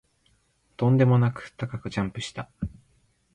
[0.77, 2.49] とんでもなく高くジャンプした